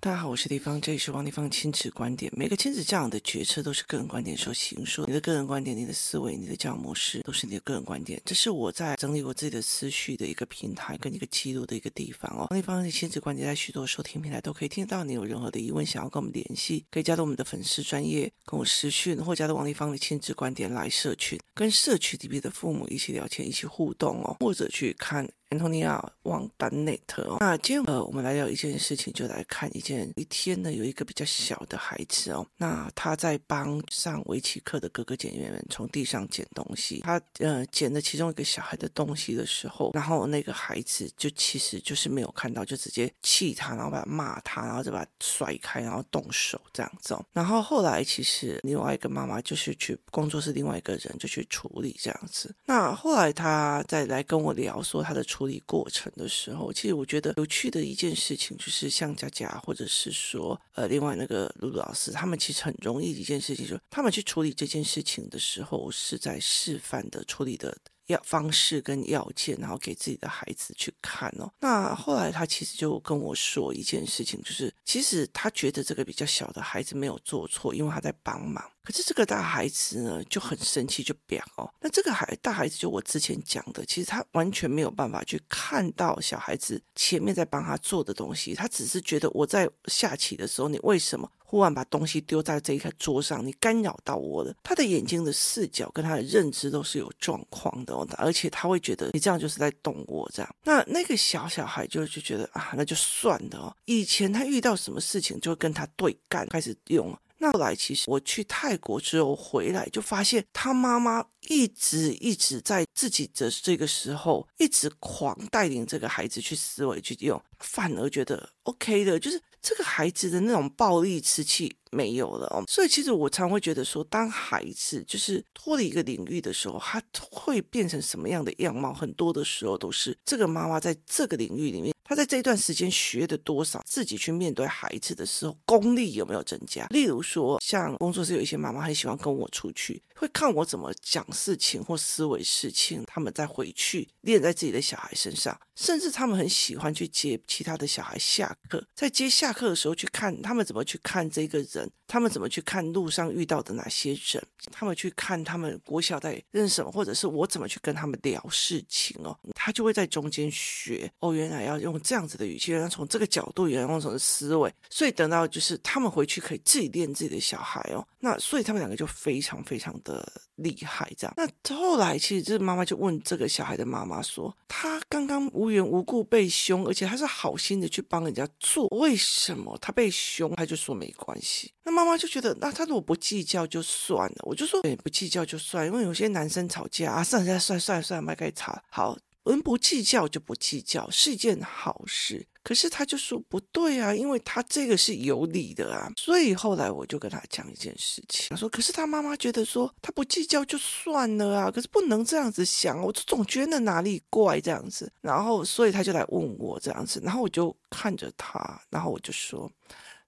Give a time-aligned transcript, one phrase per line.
[0.00, 2.32] 大家好，我是丽芳，这里是王丽芳亲子观点。
[2.34, 8.18] 每个亲子教养的决策都是个人观点所形塑，你的个人观点、你的思维、你的教养模式都是你的个人观点。
[8.24, 12.46] 这是我在整理我自己的思绪的一个平台跟一个记录的一个地方哦。
[12.48, 15.04] 王丽芳的亲子观点在许多收听平台都可以听得到。
[15.04, 25.28] 你有任何的疑问想要跟我们联系，可以加入我们的粉丝专业跟我私讯，或加入王丽芳的亲子观点来社群，跟社区里面的父母一起聊天、一起互动哦，或者去看。
[25.50, 30.12] Antonia 王丹内特哦，那今天呃，我们来聊一件事情，就来看一件。
[30.14, 37.00] 一天呢，有一个比较小的孩子哦，那他在帮上围棋课的哥哥姐姐们从地上捡东西。
[37.00, 47.24] 他呃捡了其中一个小孩的东西的时候，然后那个孩子就其实就是没有看到，就直接气他，然后把他骂他，然后就把他甩开，然后动手这样子哦。
[47.32, 52.54] 然后后来其实另外一个妈妈就是去工作室，另外一个人就去处理这样子。
[52.66, 55.24] 那后来他再来跟我聊说他的。
[55.37, 67.78] 处处理过程的时候，其实我觉得有趣的一件事情，就是像佳佳或者是说呃，另外那个露露老师，他们其实很容易一件事情，就是他们去处理这件事情的时候，是在示范的处理的。
[68.08, 71.52] 要方式跟要件，然后给自己的孩子去看哦。
[71.60, 78.64] 那后来他其实就跟我说一件事情，就是其实他觉得这个比较小的孩子没有做错，因为他在帮忙。
[78.88, 81.70] 可是这个大孩子呢就很生气，就表哦。
[81.78, 91.30] 那这个孩大孩子就我之前讲的，其实他完全没有办法去看到小孩子前面在帮他做的东西，他只是觉得我在下棋的时候，你为什么？
[91.50, 94.54] 忽然把东西丢在这一个桌上，你干扰到我了。
[94.62, 100.54] 他的眼睛的视角跟他的认知都是有状况的哦，而且他会觉得你这样就是在动我这样。
[100.64, 103.76] 那那个小小孩就就觉得啊，那就算了哦。
[103.84, 107.14] 以前他遇到什么事情就会跟他对干，开始用。
[107.38, 119.40] 那后来其实我去泰国之后回来，就发现他妈妈一直一直在自己的这个时候，一直狂带领这个孩子去思维去用，反而觉得 OK 的，就是。
[119.60, 128.94] 这个孩子的那种暴力之气没有了哦，所以其实我常会觉得说，当孩子就是脱离一个领域的时候，他会变成什么样的样貌？
[128.94, 136.84] 很多的时候都是这个妈妈在这个领域里面，他在这段时间学的多少，自己去面对孩子的时候，功力有没有增加？
[136.86, 149.28] 例如说，像工作室有一些妈妈很喜欢跟我出去，会看我怎么讲事情或思维事情，他们再回去练在自己的小孩身上，甚至他们很喜欢去接其他的小孩下课，在接。
[149.28, 154.42] 下课的时候去看他们怎么去看这个人，他们怎么去看路上遇到的哪些人，
[154.72, 170.26] 他们去看他们国小在认识什么，或者是我怎么去跟他们聊事情哦，他就会在中间学哦，原来要用这样子的语气，原来从这个角度，原来用什么思维，所以等到就是他们回去可以自己练自己的小孩哦，那所以他们两个就非常非常的
[170.56, 171.34] 厉害这样。
[171.36, 179.76] 那后来其实这妈妈就问这个小孩的妈妈说，他刚刚无缘无故被凶，而且他是好心的去帮人家做，为什么？
[179.80, 181.72] 他被凶，他就说没关系。
[181.88, 184.36] 那妈妈就觉得，那他如果不计较就算了。
[184.42, 188.78] 我就说，对，不计较就算，因为有些男生吵架啊，算了算了算了算了，麦该吵。
[188.90, 192.46] 好，我们不计较就不计较，是一件好事。
[192.62, 196.12] 可是他就说不对啊，因为他这个是有理的啊。
[196.18, 205.10] 所以后来我就跟他讲一件事情，他说，可是他妈妈觉得说他不计较就算了啊，可是不能这样子想，我就总觉得哪里怪这样子。
[205.22, 209.72] 然后所以他就来问我这样子，然后我就看着他，然后我就说，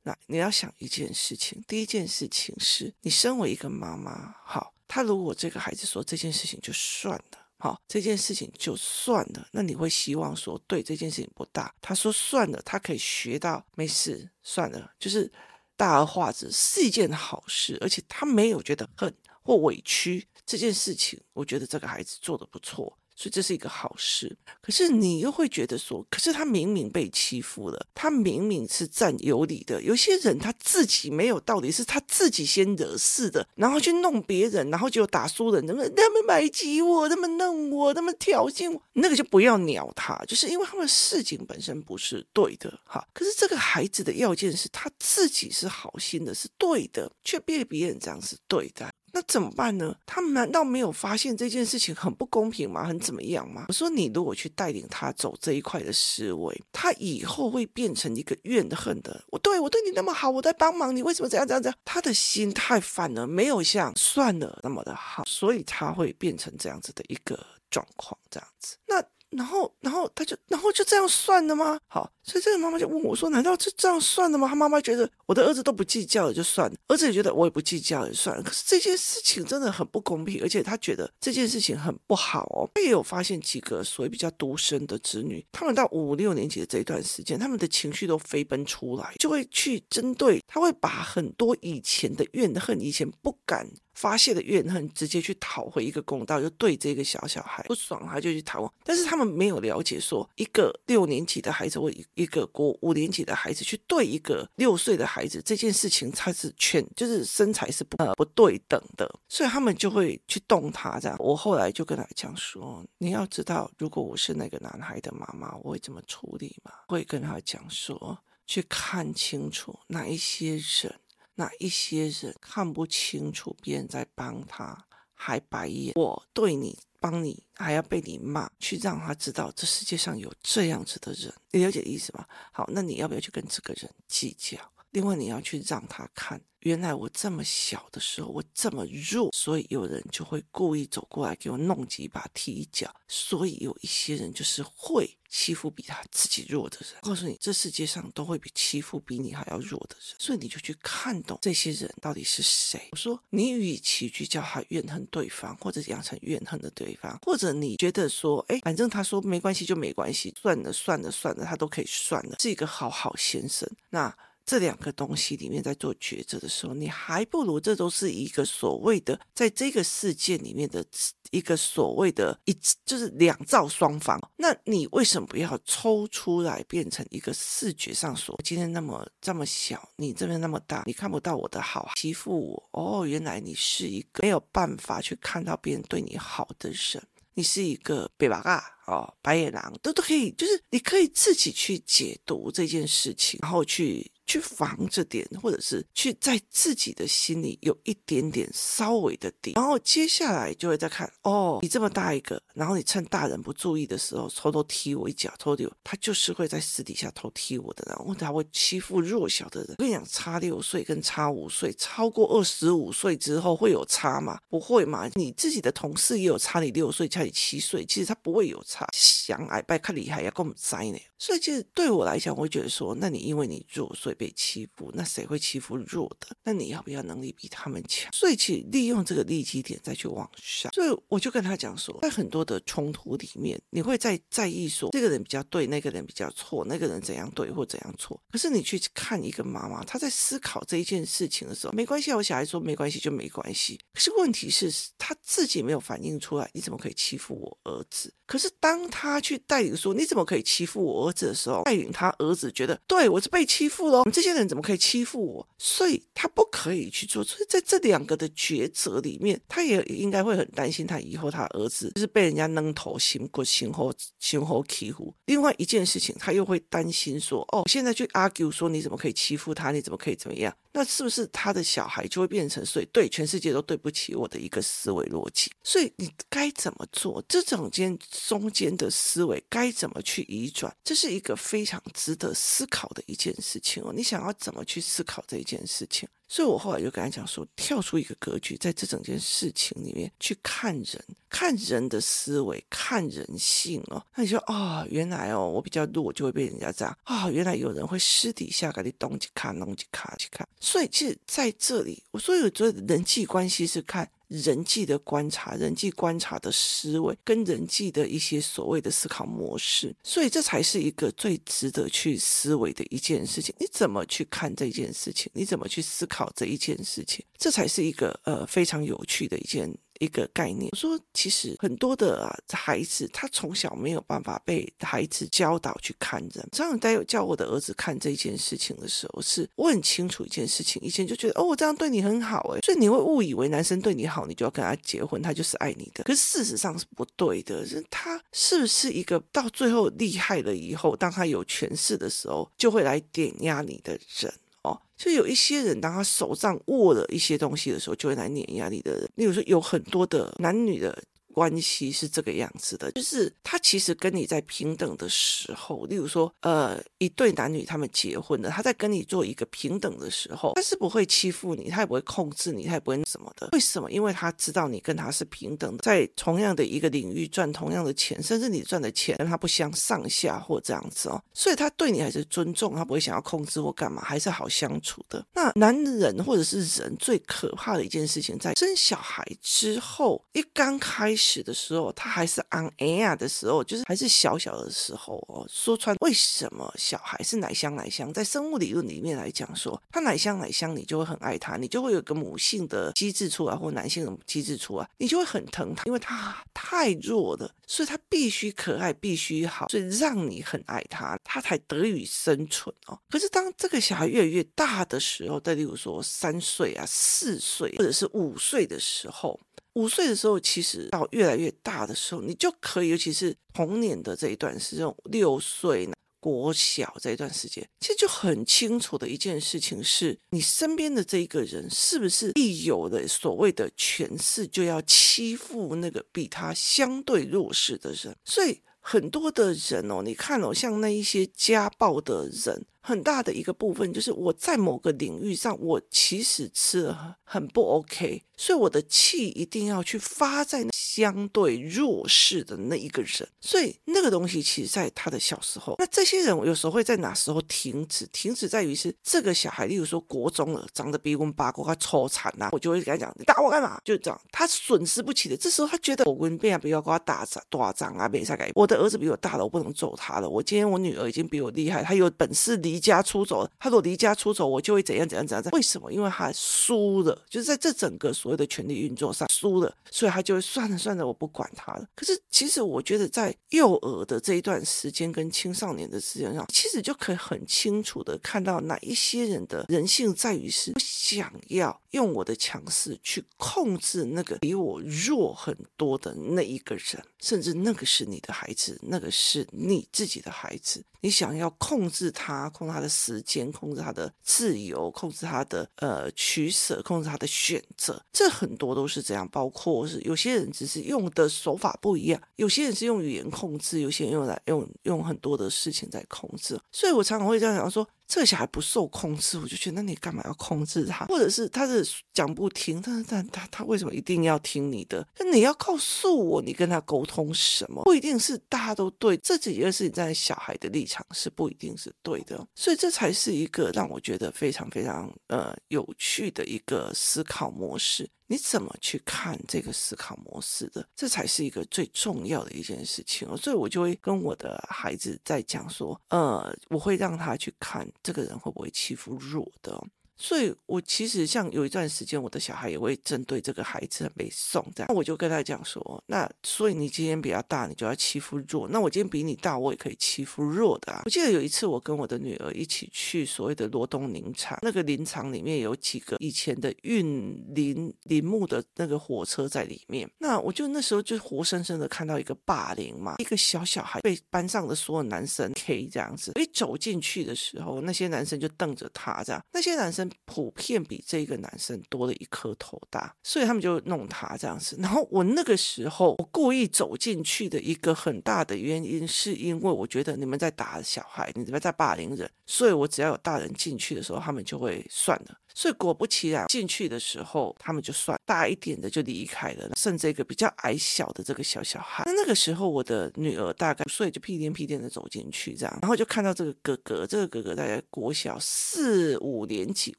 [0.03, 7.39] 那你要想一件事情，第一件事情是你身为一个妈妈，好，他如果这个孩子说这件事情就算了。
[7.63, 9.47] 好，这件事情就算了。
[9.53, 11.75] 那你会希望说，对这件事情不大。
[11.83, 15.31] 他说算了，他可以学到，没事，算了，就是
[15.77, 20.27] 大而化之是一件好事，而且他没有觉得恨或委屈。
[20.47, 22.97] 这件事情，我觉得这个孩子做得不错。
[23.21, 29.83] 所以这是一个好事，可是你又会觉得说，可是他明明被欺负了，他明明是占有理的。
[29.83, 43.07] 有些人他自己没有道理，是他自己先惹事的，然后去弄别人，然后就打输人，他们他们排挤我，他们弄我，他们挑衅我，那个就不要鸟他，就是因为他们事情本身不是对的哈。
[43.13, 48.90] 可是这个孩子的要件是他自己是好心的，是对的，却被别人这样是对的。
[49.13, 49.95] 那怎么办呢？
[50.07, 52.87] 他难道没有发现这件事情很不公平吗？
[52.87, 53.67] 很怎么样吗？
[53.69, 59.25] 我说，你如果去带领他走这一块的思维，他以后会变成一个怨恨的。
[59.29, 61.79] 我对我对你那么好，我在帮忙你，为什么这样这样这样？
[61.85, 67.39] 他的心态反而没有像算了那么的好，所以他会变成这样子的一个
[67.71, 68.77] 状况，这样子。
[68.87, 71.79] 那然后，然后他就，然后就这样算了吗？
[71.87, 76.77] 好，所以这个妈妈就问我说：“难道就这样算了吗？”他妈妈觉得我的儿子都不计较了，就算了。
[76.89, 78.43] 儿子也觉得我也不计较也算了。
[78.43, 82.69] 可是这件事情真的很不公平，而且他觉得这件事情很不好哦。
[82.75, 93.69] 他也有发现几个所谓比较独生的子女，他们到五六年级的这一段时间，他们的情绪都飞奔出来，就会去针对，他会把很多以前的怨恨，以前不敢。
[93.95, 98.73] 发泄的怨恨，直接去讨回一个公道，就对这个小小孩不爽，他就去讨。
[98.85, 111.17] 但是他们没有了解说，一个六年级的孩子或一一个国五年级的孩子去对一个六岁的孩子这件事情，他是全就是身材是不呃不对等的，所以他们就会去动他这样。
[111.19, 116.73] 我后来就跟他讲说，你要知道，如果我是那个男孩的妈妈，我会怎么处理嘛？
[116.89, 120.95] 会跟他讲说，去看清楚哪一些人。
[121.41, 124.85] 那一些人看不清楚别人在帮他，
[125.15, 125.95] 还白眼。
[125.97, 132.27] 我对你帮你，还要被你骂，去让他知道这世界上有这样子的人，你了解意思吗？
[132.53, 134.59] 好，那你要不要去跟这个人计较？
[134.93, 142.93] 另外，你要去让他看，原来我这么小的时候，我这么弱，所以有人就会故意走过来给我弄几把踢一脚。
[143.07, 147.01] 所以有一些人就是会欺负比他自己弱的人。
[147.03, 150.17] 告诉你，这世界上都会比欺负比你还要弱的人。
[150.19, 152.89] 所以你就去看懂这些人到底是谁。
[152.91, 163.71] 我说，你与其去叫他怨恨对方，或者养成怨恨的对方，或者你觉得说，哎，反正他说没关系就没关系，算了算了算了，他都可以算了，是一个好好先生。
[163.91, 164.13] 那。
[164.51, 170.85] 这两个东西里面，在做抉择的时候，你还不如这都是一个所谓的，在这个世界里面的
[171.31, 174.21] 一个所谓的，一就是两造双方。
[174.39, 187.01] 那你为什么不要抽出来变成一个视觉上说，今天那么这么小，你这边那么大，你看不到我的好，欺负我哦，原来你是一个没有办法去看到别人对你好的人，
[187.35, 194.11] 你是一个白目啊哦，白眼狼都都可以，就是你可以自己去解读这件事情，然后去。
[194.31, 209.75] 去防着点，或者是去在自己的心里有一点点稍微的底，然后接下来就会再看哦，你这么大一个，然后你趁大人不注意的时候偷偷踢我一脚，偷偷他就是会在私底下偷踢我的，然后他会欺负弱小的人。
[209.79, 214.39] 我跟你讲，差六岁跟差五岁，超过二十五岁之后会有差吗？
[214.49, 215.11] 不会嘛？
[215.17, 218.87] 你自己的同事也有差你六岁，差你七岁，其实他不会有差。
[218.93, 224.20] 想矮拜看厉害要跟我们栽呢，所以其实对我来讲，我会觉得说，那你因为你弱，所以。
[224.21, 226.37] 被欺负，那谁会欺负弱的？
[226.45, 228.13] 那你要不要能力比他们强？
[228.13, 230.71] 所以，去利用这个利基点再去往上。
[230.75, 238.21] 所以，我就跟他讲说，在很多的冲突里面，你会在在意说这个人比较对，那个人比较错，那个人怎样对或怎样错。
[238.31, 243.81] 可是，你去看一个妈妈，她在思考这一件事情的时候，没关系，我小孩说没关系就没关系。
[243.95, 248.13] 可是问题是，他自己没有反应出来，你怎么可以欺负我儿子？
[248.27, 254.00] 可是，当他去带领说你怎么可以欺负我儿子的时候，带领他儿子觉得对我是被欺负了。
[254.01, 255.49] 我们这些人怎么可以欺负我？
[255.59, 257.23] 所以他不可以去做。
[257.23, 265.15] 所以在这两个的抉择里面，他也应该会很担心，他以后他儿子就是被人家扔头、行过、行后、行后欺负。
[265.27, 269.71] 另外一件事情，他又会担心说：哦，现在去 argue 说你怎么可以欺负他？
[269.71, 270.55] 你怎么可以怎么样？
[270.73, 275.51] 那是不是他的小孩就会变成所以对全世界都对不起我的一个思维逻辑？
[275.65, 277.23] 所以你该怎么做？
[277.29, 280.75] 这种间中间的思维该怎么去移转？
[280.85, 283.93] 这是一个非常值得思考的一件事情哦。
[283.95, 286.09] 你想要怎么去思考这一件事情？
[286.33, 294.01] 所以我后来就跟他讲说，跳出一个格局，在这整件事情里面去看人，看人的思维，看人性哦。
[294.15, 297.33] 那你说、哦，原来哦，我比较弱，就会被人家这样啊、哦。
[297.33, 300.49] 原来有人会私底下给你东西看，弄几卡，去看。
[300.61, 304.09] 所以其实在这里，我所以我觉得人际关系是看。
[304.31, 313.53] 人际的观察，人际观察的思维，跟人际的一些所谓的思考模式，所以这才是一个最值得去思维的一件事情。
[313.59, 315.31] 你怎么去看这件事情？
[315.35, 317.25] 你怎么去思考这一件事情？
[317.37, 319.77] 这才是一个呃非常有趣的一件。
[320.01, 326.49] 一个概念，我说其实很多的、孩子，他从小没有办法被孩子教导去看人。
[326.53, 330.81] 常常在有叫我的儿子看这件事情的时候，是我很清楚一件事情。
[330.83, 336.03] 以前就觉得哦，我这样对你很好诶，所以你会误以为男生对你好，你就要跟他结婚，他就是爱你的。
[336.05, 344.33] 可是事实上是不对的，是他是不是一个到最后厉害了以后，当他有权势的时候，就会来点压你的人。
[344.63, 349.09] 哦，就有一些人，当他手上握了一些东西的时候，就会来碾压你的人。
[349.15, 351.03] 例如说，有很多的男女的
[351.33, 363.49] 关系是这个样子的，就是他其实跟你在平等的时候，例如说，呃，一对男女他们结婚了，他在跟你做一个平等的时候，他是不会欺负你，他也不会控制你，他也不会什么的。
[363.53, 363.91] 为什么？
[363.91, 375.25] 因为他知道你跟他是平等的，在同样的一个领域赚同样的钱，甚至你赚的钱跟他不相上下或这样子哦，所以他对你还是尊重，他不会想要控制或干嘛，还是好相处的。
[375.35, 385.47] 那男人或者是人最可怕的一件事情，在生小孩之后，一刚开始的时候，他还是 on air 的时候，就是还是小小的时候哦。
[385.51, 402.99] 说穿为什么小孩是奶香奶香，在生物理论里面来讲说，他奶香奶香，你就会很爱他，你就会有个母性的机制出来，或男性的机制出来，你就会很疼他，因为他太弱了，所以他必须可爱，必须好，所以让你很爱他，他才得以生存哦。
[403.11, 409.39] 可是当这个小孩越来越大的时候，再例如说三岁啊、四岁或者是五岁的时候。
[409.75, 432.67] 五岁的时候，其实到越来越大的时候，你就可以，尤其是童年的这一段时间，六岁呢，国小这一段时间，其实就很清楚的一件事情是，你身边的这一个人是不是一有的所谓的权势，就要欺负那个比他相对弱势的人，所以很多的人哦，你看哦，像那一些家暴的人。
[432.81, 443.29] 很大的一个部分就是我在某个领域上，我其实吃了很不 OK，所以我的气一定要去发在相对弱势的那一个人。
[443.41, 448.07] 所以那个东西其实在他的小时候，那这些人我有时候会在哪时候停止？
[448.13, 455.37] 停止在于是这个小孩，例如说国中了，长得比我们八国他抽惨呐，我就会跟他讲：“你打我干嘛？”就这样，他损失不起的。
[455.37, 458.51] 这时候他觉得我跟别人比较跟他打仗打仗啊，没啥改。
[458.55, 460.29] 我的儿子比我大了，我不能揍他了。
[460.29, 465.45] 我今天我女儿已经比我厉害，她有本事离离家出走，他如果离家出走，我就会怎样怎样怎样。
[465.53, 465.93] 为什么？
[465.93, 471.87] 因为他输了，就是在这整个所谓的权力运作上输了，所以他就会算了算了，我不管他了。
[471.95, 490.83] 可是其实我觉得，在幼儿的这一段时间跟青少年的时间上，其实就可以很清楚的看到哪一些人的人性在于是我想要用我的强势去控制那个比我弱很多的那一个人，甚至那个是你的孩子，那个是你自己的孩子。
[491.03, 499.27] 你想要控制他，控制他的时间，控制他的自由，控制他的呃取舍，控制他的选择，这很多都是这样。
[499.29, 506.61] 包括是有些人只是用的手法不一样，有些人是用语言控制，有些人用来用用很多的事情在控制。
[506.71, 507.89] 所以我常常会这样想说。
[508.11, 511.07] 这个小孩不受控制，我就觉得那你干嘛要控制他？
[511.07, 515.07] 或者是他是讲不听，但是但他他为什么一定要听你的？
[515.21, 517.85] 那你要告诉我，你跟他沟通什么？
[517.85, 528.11] 不一定是大家都对，这几件事情在小孩的立场是不一定是对的，所以这才是一个让我觉得非常非常呃有趣的一个思考模式。
[528.31, 530.89] 你怎么去看这个思考模式的？
[530.95, 533.37] 这才是一个最重要的一件事情哦。
[533.37, 539.85] 所以我就会跟我的孩子在讲说，呃，我会让他去看这个人会不会欺负弱的。
[540.21, 548.69] 所以，我其实像有一段时间，我的小孩也会针对这个孩子很被送这样，那我就跟他讲说，那所以你今天比较大，你就要欺负弱。
[548.69, 551.01] 那我今天比你大，我也可以欺负弱的啊。
[551.07, 560.07] 我记得有一次，我跟我的女儿一起去所谓的罗东林场，那个林场里面有几个以前的运林林木的那个火车在里面。
[560.19, 566.33] 那我就那时候就活生生的看到一个霸凌嘛，一个小小孩被班上的所有男生 K 这样子。
[566.39, 570.10] 一走进去的时候，那些男生就瞪着他这样，那些男生。
[570.25, 574.77] 普遍比这个男生多了一颗头大，所以他们就弄他这样子。
[574.81, 585.37] 然后我那个时候，我故意走进去的一个很大的原因，是因为我觉得你们在打小孩，你们在霸凌人，所以我只要有大人进去的时候，他们就会算了。
[585.61, 592.03] 所以果不其然，进去的时候他们就算大一点的就离开了，剩这个比较矮小的这个小小孩。
[592.07, 599.93] 那那个时候我的女儿大概所以就屁颠屁颠的走进去，这样，然后就看到这个哥哥，这个哥哥大概国小四五年级，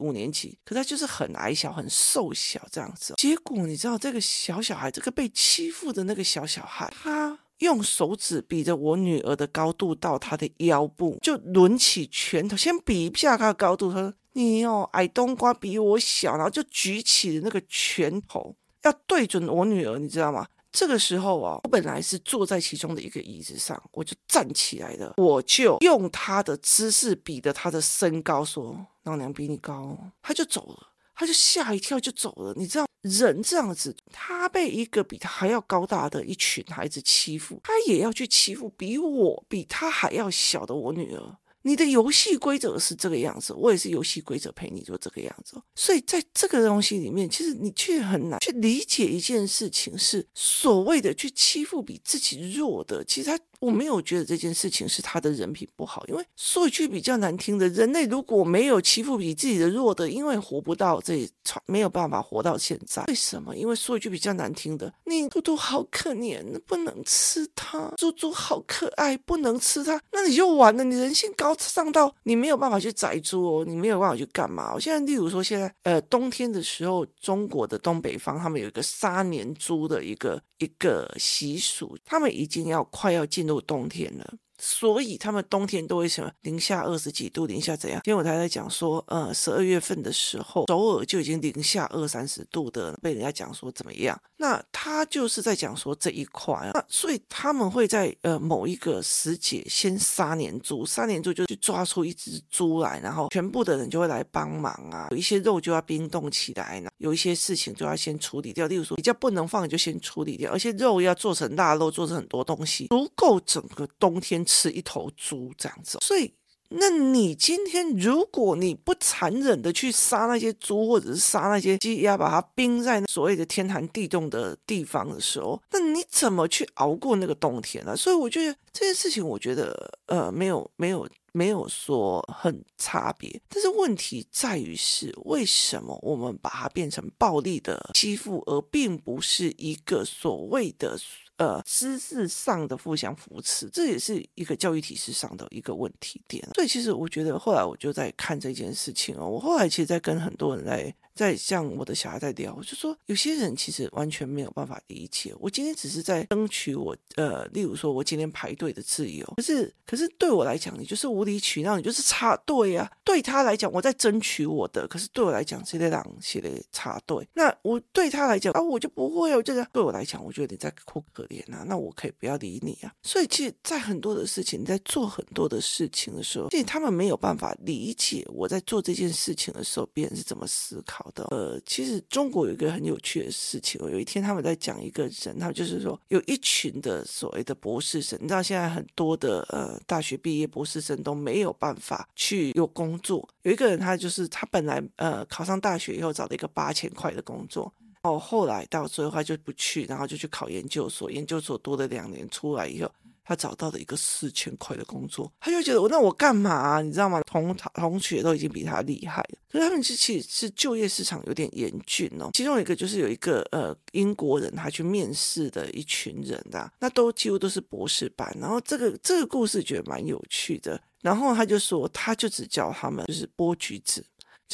[0.00, 3.14] 五年级，可他就是很矮小，很瘦小这样子。
[3.18, 14.12] 结果你知道这个小小孩，这个被欺负的那个小小孩，他用手指比着我女儿的高度到他的腰部，就抡起拳头，先比一下他的高度，他说。
[14.32, 20.46] 你哦，矮冬瓜比我小，然后就举起了那个拳头，要对准我女儿，你知道吗？
[20.72, 32.54] 这个时候啊，我本来是坐在其中的一个椅子上，我就站起来了，我就用他的姿势比的他的身高，说老娘比你高，他就走了，他就吓一跳就走了。
[32.56, 41.36] 你知道，人这样子，他被一个比他还要高大的一群孩子欺负，他也要去欺负比我比他还要小的我女儿。
[41.62, 45.60] 你的游戏规则是这个样子，我也是游戏规则陪你做这个样子。
[45.74, 53.04] 所以在这个东西里面，其实你却很难去理解一件事情，是所谓的去欺负比自己弱的。
[53.04, 53.38] 其实他。
[53.62, 61.30] 我没有觉得这件事情是他的人品不好，因为说一句比较难听的，人类如果没有欺负比自己的弱的，因为活不到这一
[61.66, 63.04] 没有办法活到现在。
[63.04, 63.56] 为什么？
[63.56, 70.82] 因为说一句比较难听的，你猪猪好可怜，不能吃它；猪猪好可爱，不能吃它，那你就完了。
[70.82, 74.72] 你人性高尚到你没有办法去宰猪哦，你没有办法去干嘛？
[74.74, 83.51] 我现在例如说，现在呃冬天的时候，中国的东北方他们有一个杀年猪的一个一个习俗，他们已经要快要进入。
[83.52, 84.34] 有冬天了。
[84.64, 88.00] 所以他们冬天都会什么零下二十几度，零下怎样？
[88.04, 94.16] 今天我才在讲说，呃，十二月份的时候，首尔就已经零下二三十度的，被人家讲说怎么样？
[94.36, 114.46] 那他就是在讲说这一块啊，那所以他们会在呃某一个时节先杀年猪，杀年猪就去抓出一只猪来，然后全部的人就会来帮忙啊，有一些肉就要冰冻起来呢，有一些事情就要先处理掉，例如说比较不能放就先处理掉，而且肉要做成腊肉，做成很多东西，足够整个冬天。
[114.52, 116.30] 吃一头猪这样子，所以，
[116.68, 127.96] 那你今天如果你不残忍的去杀那些猪，或者是杀那些鸡鸭，把它冰在所谓的天寒地冻的地方的时候，那你怎么去熬过那个冬天呢？
[127.96, 140.98] 所以我觉得这件事情，我觉得呃，没有没有没有说很差别，但是问题在于是为什么我们把它变成暴力的欺负，而并不是一个所谓的。
[141.42, 146.46] 呃，知识上的互相扶持，这也是一个教育体系上的一个问题点。
[146.54, 149.28] 所以，其实我觉得后来我就在看这件事情哦。
[149.28, 150.94] 我后来其实，在跟很多人在。
[151.14, 155.34] 在像我的小孩在聊，我就说有些人其实完全没有办法理解。
[155.38, 159.26] 我今天只是在争取我呃，例如说我今天排队的自由。
[159.36, 162.90] 可是可是对我来讲，你就是无理取闹，你就是插队啊。
[163.04, 167.26] 对他来讲，我在争取我的，可是对我来讲，谁在让谁在插队？
[167.34, 169.42] 那我对他来讲啊，我就不会哦。
[169.42, 171.64] 这个对我来讲，我觉得你在哭可怜啊。
[171.66, 172.92] 那我可以不要理你啊。
[173.02, 181.01] 所以其实，在很多的事情，你在做很多的事情的时候，其实他们没有办法理解我在做这件事情的时候，别人是怎么思考。
[181.04, 183.80] 好的，呃，其实中国有一个很有趣的事情。
[183.90, 193.28] 有一天他们在讲一个人，他们就是说有一群的所谓的博士生，你知道现在很多的呃大学毕业博士生都没有办法去有工作。
[193.42, 202.88] 有一个人他就是他本来呃考上大学以后找了一个八千块的工作，哦，后来到最后他就不去，然后就去考研究所，研究所读了两年出来以后。
[203.24, 206.80] 他找到了一个四千块的工作，他就觉得我那我干嘛？
[206.82, 207.20] 你知道吗？
[207.22, 212.30] 同同学都已经比他厉害了，可是他们其实是就业市场有点严峻哦。
[212.32, 218.36] 其中一个就是有一个呃英国人，他去面试的一群人啊，那都几乎都是博士班。
[218.40, 220.80] 然后这个这个故事觉得蛮有趣的。
[221.02, 224.04] 然后他就说，他就只教他们就是剥橘子。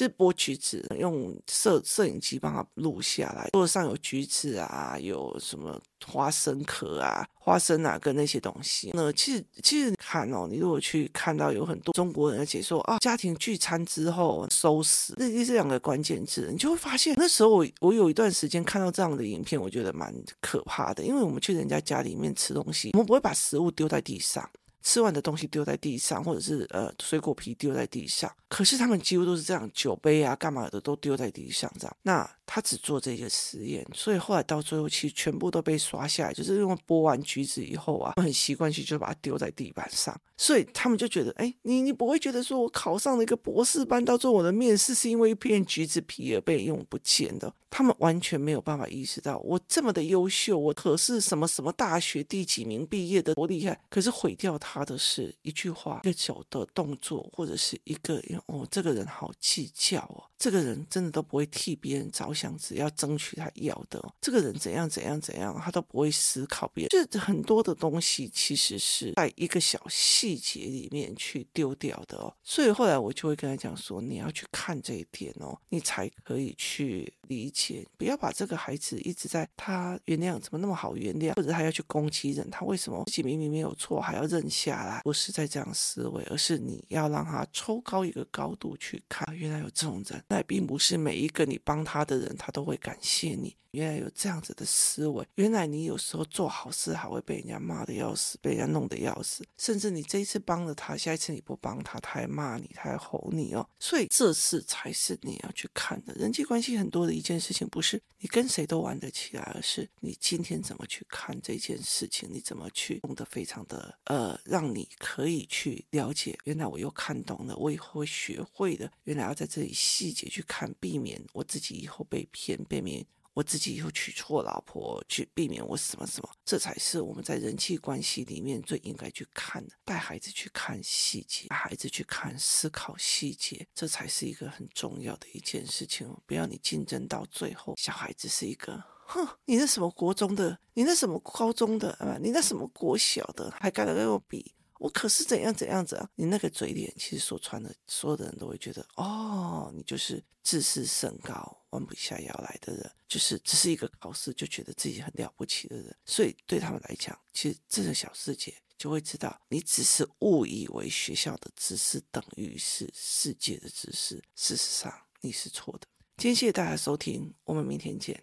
[0.06, 3.48] 是剥橘子，用摄摄影机帮他录下来。
[3.52, 8.90] 桌子上有橘子啊，有什么花生壳啊、花生啊，跟那些东西。
[8.94, 24.48] 那其实其实看哦，你如果去看到有很多中国人在解说啊，家庭聚餐之后收拾，这这两个关键字，你就会发现那时候我我有一段时间看到这样的影片，我觉得蛮可怕的，因为我们去人家家里面吃东西，我们不会把食物丢在地上。
[24.88, 31.94] 吃完的东西丢在地上，或者是呃水果皮丢在地上，可是他们几乎都是这样，酒杯啊干嘛的都丢在地上这样。
[32.00, 47.52] 那他只做这个实验，所以后来到最后其实全部都被刷下来，就是因为剥完橘子以后啊，很习惯性就把它丢在地板上，所以他们就觉得，哎，你你不会觉得说我考上了一个博士班，到最后我的面试是因为一片橘子皮而被用不见的。
[47.70, 53.78] 他们完全没有办法意识到，我这么的优秀，我可是什么什么大学第几名毕业的，多厉害！
[53.90, 64.02] 可是毁掉他的是一句话、一个小的动作，或者是一个哦，这个人好计较哦，这个人真的都不会替别人着想，只要争取他要的。
[64.20, 67.08] 这个人怎样怎样怎样，他都不会思考别人。
[67.10, 72.32] 这很多的东西其实是在一个小细节里面去丢掉的哦。
[72.42, 77.84] 所以后来我就会跟他讲说，你要去看这一点哦，你才可以去理解。
[77.96, 85.00] 不要把这个孩子一直在他原谅怎么那么好原谅，或者他要去攻击人，他为什么自己明明没有错还要任性来？
[85.02, 93.56] 不是在这样思维，而是你要让他抽高一个高度去看，原来有这种人，那并不是每一个你帮他的人，他都会感谢你。
[93.72, 103.68] 原来有这样子的思维，原来你有时候做好事还会被人家骂得要死，被人家弄得要死，甚至你这一次帮了他，下一次你不帮他，他还骂你，他还吼你哦。
[103.78, 106.14] 所以这事才是你要去看的。
[106.14, 116.38] 人际关系很多的一件事情，不是你跟谁都玩得起来，而是你今天怎么去看这件事情，你怎么去弄得非常的呃，让你可以去了解。
[116.44, 118.90] 原来我又看懂了，我以后会学会的。
[119.04, 123.06] 原来要在这里细节去看，避免我自己以后被骗，避免。
[123.34, 129.76] 我自己以后娶错老婆，去避免我什么什么，这才是我们在人际关系里面最应该去看的。
[129.84, 136.12] 带孩子去看细节，孩子去看思考细节，这才是一个很重要的一件事情。
[136.26, 144.54] 不要你竞争到最后，小孩子是一个，哼，你那什么国中的，你那什么高中的啊，你那什么国小的，还敢来跟我比？
[144.78, 146.08] 我可是怎样怎样子啊？
[146.14, 155.96] 你那个嘴脸，其实说穿了，所有的人都会觉得，哦，你就是自视甚高、弯不下腰来的人，就是只是一个考试就觉得自己很了不起的人。
[156.04, 164.92] 所以对他们来讲，其实这个小世界就会知道，你只是误以为学校的知识等于是世界的知识，事实上
[165.22, 165.88] 你是错的。
[166.18, 168.22] 今天谢谢大家收听，我们明天见。